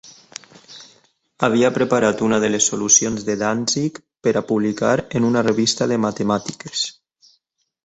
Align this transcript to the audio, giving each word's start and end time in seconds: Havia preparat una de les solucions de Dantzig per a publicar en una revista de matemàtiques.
Havia 1.47 1.69
preparat 1.75 2.23
una 2.27 2.39
de 2.45 2.49
les 2.55 2.69
solucions 2.71 3.27
de 3.29 3.37
Dantzig 3.43 4.01
per 4.27 4.35
a 4.35 4.45
publicar 4.55 4.97
en 5.21 5.29
una 5.31 5.47
revista 5.51 5.91
de 5.95 6.03
matemàtiques. 6.09 6.85